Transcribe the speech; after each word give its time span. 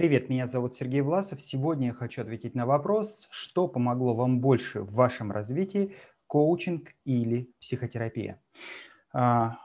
Привет, 0.00 0.30
меня 0.30 0.46
зовут 0.46 0.74
Сергей 0.74 1.02
Власов. 1.02 1.42
Сегодня 1.42 1.88
я 1.88 1.92
хочу 1.92 2.22
ответить 2.22 2.54
на 2.54 2.64
вопрос, 2.64 3.28
что 3.30 3.68
помогло 3.68 4.14
вам 4.14 4.40
больше 4.40 4.80
в 4.80 4.94
вашем 4.94 5.30
развитии, 5.30 5.94
коучинг 6.26 6.94
или 7.04 7.52
психотерапия. 7.60 8.42
А, 9.12 9.58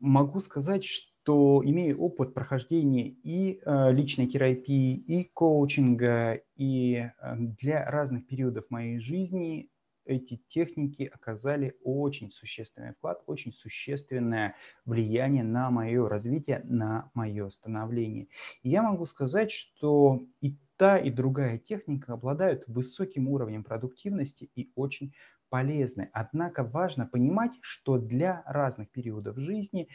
могу 0.00 0.40
сказать, 0.40 0.84
что 0.84 1.62
имею 1.64 2.00
опыт 2.00 2.34
прохождения 2.34 3.10
и 3.10 3.60
а, 3.64 3.90
личной 3.90 4.26
терапии, 4.26 4.96
и 4.96 5.30
коучинга, 5.32 6.40
и 6.56 7.08
а, 7.20 7.36
для 7.36 7.88
разных 7.88 8.26
периодов 8.26 8.64
моей 8.70 8.98
жизни 8.98 9.69
эти 10.04 10.42
техники 10.48 11.04
оказали 11.12 11.76
очень 11.82 12.30
существенный 12.30 12.92
вклад, 12.92 13.22
очень 13.26 13.52
существенное 13.52 14.56
влияние 14.84 15.44
на 15.44 15.70
мое 15.70 16.08
развитие, 16.08 16.60
на 16.64 17.10
мое 17.14 17.48
становление. 17.50 18.28
И 18.62 18.70
я 18.70 18.82
могу 18.82 19.06
сказать, 19.06 19.50
что 19.50 20.22
и 20.40 20.56
та, 20.76 20.98
и 20.98 21.10
другая 21.10 21.58
техника 21.58 22.14
обладают 22.14 22.64
высоким 22.66 23.28
уровнем 23.28 23.64
продуктивности 23.64 24.50
и 24.54 24.70
очень 24.74 25.14
полезны. 25.50 26.08
Однако 26.12 26.62
важно 26.62 27.06
понимать, 27.06 27.58
что 27.60 27.98
для 27.98 28.42
разных 28.46 28.90
периодов 28.90 29.36
жизни 29.36 29.88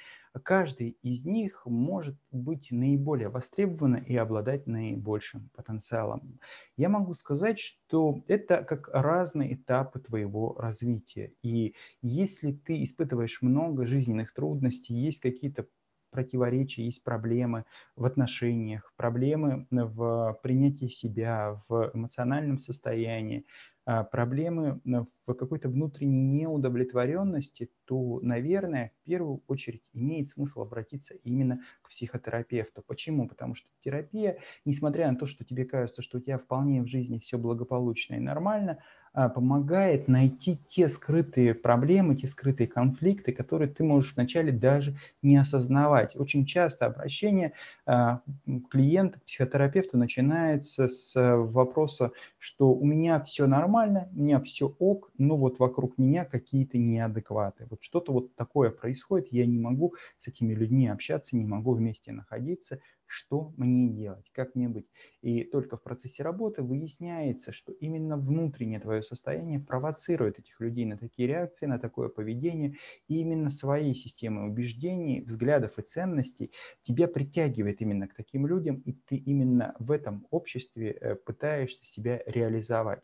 каждый 0.43 0.97
из 1.01 1.25
них 1.25 1.65
может 1.65 2.17
быть 2.31 2.67
наиболее 2.69 3.29
востребован 3.29 3.95
и 3.95 4.15
обладать 4.15 4.67
наибольшим 4.67 5.49
потенциалом. 5.55 6.39
Я 6.77 6.89
могу 6.89 7.13
сказать, 7.13 7.59
что 7.59 8.23
это 8.27 8.63
как 8.63 8.89
разные 8.93 9.55
этапы 9.55 9.99
твоего 9.99 10.55
развития. 10.59 11.33
И 11.41 11.73
если 12.01 12.51
ты 12.51 12.83
испытываешь 12.83 13.41
много 13.41 13.87
жизненных 13.87 14.33
трудностей, 14.33 14.93
есть 14.93 15.21
какие-то 15.21 15.65
противоречия, 16.11 16.85
есть 16.85 17.03
проблемы 17.03 17.65
в 17.97 18.05
отношениях, 18.05 18.93
проблемы 18.95 19.67
в 19.69 20.39
принятии 20.41 20.87
себя, 20.87 21.61
в 21.67 21.91
эмоциональном 21.93 22.57
состоянии, 22.57 23.45
проблемы 23.85 24.79
в 24.83 25.33
какой-то 25.33 25.69
внутренней 25.69 26.21
неудовлетворенности, 26.21 27.69
то, 27.85 28.19
наверное, 28.21 28.91
в 29.01 29.05
первую 29.05 29.41
очередь 29.47 29.83
имеет 29.93 30.27
смысл 30.29 30.61
обратиться 30.61 31.15
именно 31.23 31.61
к 31.81 31.89
психотерапевту. 31.89 32.83
Почему? 32.85 33.27
Потому 33.27 33.55
что 33.55 33.67
терапия, 33.83 34.39
несмотря 34.65 35.11
на 35.11 35.17
то, 35.17 35.25
что 35.27 35.43
тебе 35.43 35.65
кажется, 35.65 36.01
что 36.01 36.17
у 36.17 36.21
тебя 36.21 36.37
вполне 36.37 36.81
в 36.81 36.87
жизни 36.87 37.19
все 37.19 37.37
благополучно 37.37 38.15
и 38.15 38.19
нормально, 38.19 38.79
а, 39.17 39.29
помогает 39.29 40.09
найти 40.09 40.59
те 40.67 40.89
скрытые 40.89 41.53
проблемы, 41.53 42.15
те 42.15 42.27
скрытые 42.27 42.67
конфликты, 42.67 43.31
которые 43.31 43.69
ты 43.69 43.81
можешь 43.85 44.13
вначале 44.13 44.51
даже 44.51 44.97
не 45.21 45.37
осознавать. 45.37 46.17
Очень 46.17 46.45
часто 46.45 46.85
обращение 46.85 47.53
а, 47.85 48.21
клиента 48.69 49.21
к 49.21 49.23
психотерапевту 49.23 49.97
начинается 49.97 50.89
с 50.89 51.13
вопроса, 51.15 52.11
что 52.39 52.73
у 52.73 52.85
меня 52.85 53.21
все 53.21 53.47
нормально, 53.47 53.74
у 53.83 54.19
меня 54.19 54.39
все 54.39 54.67
ок, 54.79 55.11
но 55.17 55.37
вот 55.37 55.59
вокруг 55.59 55.97
меня 55.97 56.25
какие-то 56.25 56.77
неадекваты. 56.77 57.67
Вот 57.69 57.83
что-то 57.83 58.13
вот 58.13 58.35
такое 58.35 58.69
происходит, 58.69 59.27
я 59.31 59.45
не 59.45 59.59
могу 59.59 59.95
с 60.19 60.27
этими 60.27 60.53
людьми 60.53 60.87
общаться, 60.87 61.35
не 61.35 61.45
могу 61.45 61.73
вместе 61.73 62.11
находиться, 62.11 62.79
что 63.07 63.53
мне 63.57 63.89
делать, 63.89 64.29
как 64.31 64.55
мне 64.55 64.67
быть. 64.67 64.87
И 65.21 65.43
только 65.43 65.77
в 65.77 65.83
процессе 65.83 66.23
работы 66.23 66.61
выясняется, 66.61 67.51
что 67.51 67.71
именно 67.73 68.17
внутреннее 68.17 68.79
твое 68.79 69.03
состояние 69.03 69.59
провоцирует 69.59 70.39
этих 70.39 70.59
людей 70.59 70.85
на 70.85 70.97
такие 70.97 71.27
реакции, 71.27 71.65
на 71.65 71.79
такое 71.79 72.09
поведение. 72.09 72.75
И 73.07 73.19
именно 73.19 73.49
своей 73.49 73.95
системой 73.95 74.47
убеждений, 74.47 75.21
взглядов 75.21 75.77
и 75.77 75.81
ценностей 75.81 76.51
тебя 76.83 77.07
притягивает 77.07 77.81
именно 77.81 78.07
к 78.07 78.15
таким 78.15 78.47
людям, 78.47 78.77
и 78.85 78.93
ты 78.93 79.15
именно 79.15 79.75
в 79.79 79.91
этом 79.91 80.27
обществе 80.29 80.91
э, 80.91 81.15
пытаешься 81.15 81.85
себя 81.85 82.21
реализовать. 82.25 83.03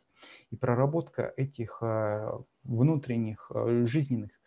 И 0.49 0.55
проработка 0.55 1.33
этих 1.37 1.79
э, 1.81 2.31
внутренних 2.63 3.51
э, 3.53 3.85
жизненных 3.85 4.40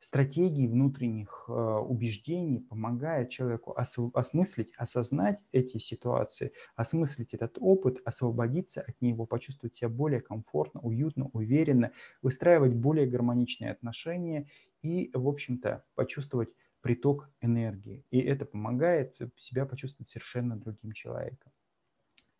стратегий, 0.00 0.68
внутренних 0.68 1.44
э, 1.48 1.52
убеждений 1.52 2.60
помогает 2.60 3.30
человеку 3.30 3.74
осмыслить, 3.76 4.72
осознать 4.76 5.42
эти 5.52 5.78
ситуации, 5.78 6.52
осмыслить 6.76 7.34
этот 7.34 7.56
опыт, 7.60 8.00
освободиться 8.04 8.82
от 8.82 9.00
него, 9.00 9.26
почувствовать 9.26 9.74
себя 9.74 9.88
более 9.88 10.20
комфортно, 10.20 10.80
уютно, 10.80 11.28
уверенно, 11.32 11.92
выстраивать 12.22 12.74
более 12.74 13.06
гармоничные 13.06 13.72
отношения 13.72 14.48
и, 14.82 15.10
в 15.12 15.26
общем-то, 15.26 15.84
почувствовать 15.94 16.50
приток 16.80 17.28
энергии. 17.40 18.04
И 18.10 18.20
это 18.20 18.44
помогает 18.44 19.16
себя 19.36 19.66
почувствовать 19.66 20.08
совершенно 20.08 20.56
другим 20.56 20.92
человеком. 20.92 21.52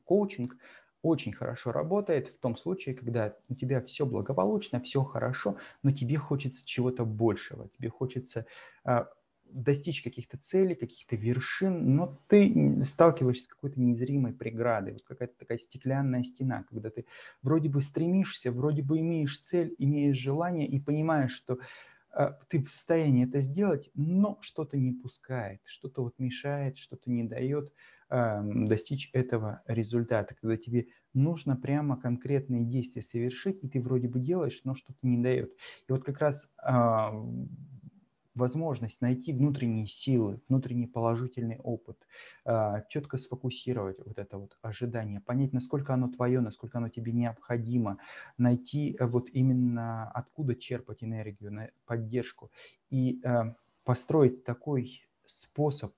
Коучинг 0.05 0.57
очень 1.03 1.33
хорошо 1.33 1.73
работает 1.73 2.29
в 2.29 2.39
том 2.41 2.57
случае, 2.57 2.95
когда 2.95 3.37
у 3.49 3.55
тебя 3.55 3.81
все 3.81 4.05
благополучно, 4.05 4.81
все 4.81 5.03
хорошо, 5.05 5.57
но 5.83 5.93
тебе 5.93 6.17
хочется 6.17 6.67
чего-то 6.67 7.05
большего, 7.05 7.69
тебе 7.69 7.89
хочется 7.89 8.47
а, 8.85 9.09
достичь 9.51 10.03
каких-то 10.03 10.37
целей, 10.37 10.75
каких-то 10.75 11.17
вершин, 11.17 11.95
но 11.97 12.21
ты 12.29 12.85
сталкиваешься 12.85 13.45
с 13.45 13.49
какой-то 13.49 13.81
незримой 13.81 14.33
преградой, 14.33 14.95
вот 14.95 15.03
какая-то 15.05 15.35
такая 15.39 15.59
стеклянная 15.59 16.25
стена, 16.25 16.65
когда 16.69 16.91
ты 16.91 17.07
вроде 17.43 17.69
бы 17.69 17.83
стремишься, 17.83 18.53
вроде 18.53 18.83
бы 18.83 18.99
имеешь 18.99 19.39
цель, 19.39 19.75
имеешь 19.79 20.17
желание 20.17 20.67
и 20.67 20.79
понимаешь, 20.79 21.33
что 21.33 21.59
ты 22.49 22.63
в 22.63 22.69
состоянии 22.69 23.27
это 23.27 23.41
сделать, 23.41 23.91
но 23.95 24.39
что-то 24.41 24.77
не 24.77 24.93
пускает, 24.93 25.61
что-то 25.65 26.03
вот 26.03 26.19
мешает, 26.19 26.77
что-то 26.79 27.11
не 27.11 27.25
дает 27.25 27.73
достичь 28.11 29.11
этого 29.13 29.63
результата, 29.67 30.35
когда 30.35 30.57
тебе 30.57 30.87
нужно 31.13 31.57
прямо 31.57 32.01
конкретные 32.01 32.65
действия 32.65 33.03
совершить, 33.03 33.63
и 33.63 33.69
ты 33.69 33.81
вроде 33.81 34.09
бы 34.09 34.19
делаешь, 34.19 34.63
но 34.65 34.75
что-то 34.75 34.99
не 35.03 35.19
дает. 35.19 35.53
И 35.89 35.93
вот 35.93 36.05
как 36.05 36.19
раз 36.21 36.51
а, 36.57 37.13
возможность 38.39 39.03
найти 39.03 39.33
внутренние 39.33 39.87
силы, 39.87 40.41
внутренний 40.49 40.87
положительный 40.87 41.59
опыт, 41.59 41.99
а, 42.45 42.83
четко 42.89 43.19
сфокусировать 43.19 43.99
вот 44.05 44.19
это 44.19 44.39
вот 44.39 44.57
ожидание, 44.63 45.21
понять, 45.21 45.53
насколько 45.53 45.93
оно 45.93 46.09
твое, 46.09 46.41
насколько 46.41 46.79
оно 46.79 46.89
тебе 46.89 47.13
необходимо, 47.13 47.99
найти 48.39 48.97
э, 48.99 49.05
вот 49.05 49.29
именно 49.33 50.11
откуда 50.11 50.55
черпать 50.55 51.05
энергию, 51.05 51.71
поддержку 51.85 52.51
и 52.91 53.21
а, 53.25 53.55
построить 53.85 54.45
такой 54.45 55.05
способ 55.27 55.93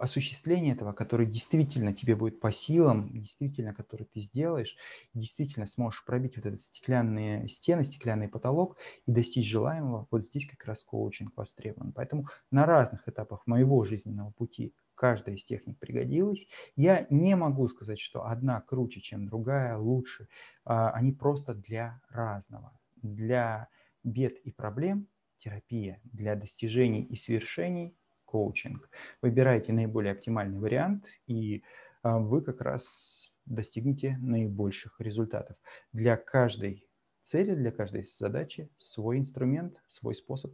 осуществление 0.00 0.74
этого, 0.74 0.92
который 0.92 1.26
действительно 1.26 1.92
тебе 1.92 2.16
будет 2.16 2.40
по 2.40 2.50
силам, 2.50 3.10
действительно, 3.12 3.74
который 3.74 4.06
ты 4.06 4.20
сделаешь, 4.20 4.76
действительно 5.14 5.66
сможешь 5.66 6.04
пробить 6.04 6.36
вот 6.36 6.46
этот 6.46 6.62
стеклянные 6.62 7.48
стены, 7.48 7.84
стеклянный 7.84 8.28
потолок 8.28 8.78
и 9.06 9.12
достичь 9.12 9.46
желаемого, 9.46 10.06
вот 10.10 10.24
здесь 10.24 10.46
как 10.46 10.64
раз 10.64 10.82
коучинг 10.84 11.36
востребован. 11.36 11.92
Поэтому 11.92 12.28
на 12.50 12.64
разных 12.64 13.08
этапах 13.08 13.46
моего 13.46 13.84
жизненного 13.84 14.30
пути 14.30 14.74
каждая 14.94 15.36
из 15.36 15.44
техник 15.44 15.78
пригодилась. 15.78 16.46
Я 16.76 17.06
не 17.10 17.36
могу 17.36 17.68
сказать, 17.68 18.00
что 18.00 18.26
одна 18.26 18.60
круче, 18.60 19.00
чем 19.00 19.26
другая, 19.26 19.76
лучше. 19.76 20.28
А, 20.64 20.90
они 20.90 21.12
просто 21.12 21.54
для 21.54 22.00
разного. 22.08 22.72
Для 22.96 23.68
бед 24.02 24.38
и 24.38 24.50
проблем 24.50 25.08
терапия, 25.38 26.00
для 26.04 26.36
достижений 26.36 27.02
и 27.02 27.16
свершений 27.16 27.96
коучинг. 28.30 28.88
Выбирайте 29.22 29.72
наиболее 29.72 30.12
оптимальный 30.12 30.58
вариант, 30.58 31.06
и 31.26 31.62
а, 32.02 32.18
вы 32.18 32.42
как 32.42 32.60
раз 32.60 33.34
достигнете 33.46 34.16
наибольших 34.20 35.00
результатов. 35.00 35.56
Для 35.92 36.16
каждой 36.16 36.86
цели, 37.22 37.54
для 37.54 37.72
каждой 37.72 38.04
задачи 38.04 38.70
свой 38.78 39.18
инструмент, 39.18 39.76
свой 39.88 40.14
способ 40.14 40.48